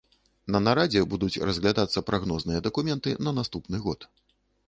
На 0.53 0.59
нарадзе 0.67 1.01
будуць 1.11 1.41
разглядацца 1.49 2.03
прагнозныя 2.09 2.63
дакументы 2.67 3.09
на 3.27 3.31
наступны 3.41 3.77
год. 3.87 3.99